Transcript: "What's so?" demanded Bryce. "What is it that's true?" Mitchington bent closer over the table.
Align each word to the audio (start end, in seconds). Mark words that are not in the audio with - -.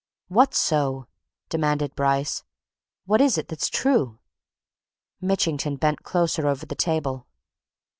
"What's 0.29 0.57
so?" 0.57 1.05
demanded 1.49 1.93
Bryce. 1.93 2.43
"What 3.05 3.21
is 3.21 3.37
it 3.37 3.49
that's 3.49 3.69
true?" 3.69 4.17
Mitchington 5.21 5.75
bent 5.75 6.01
closer 6.01 6.47
over 6.47 6.65
the 6.65 6.73
table. 6.73 7.27